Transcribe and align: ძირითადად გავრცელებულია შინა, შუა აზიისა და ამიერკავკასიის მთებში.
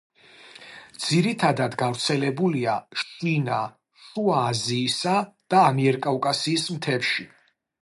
ძირითადად 1.07 1.75
გავრცელებულია 1.81 2.73
შინა, 3.03 3.61
შუა 4.07 4.41
აზიისა 4.47 5.15
და 5.55 5.63
ამიერკავკასიის 5.69 6.69
მთებში. 6.79 7.31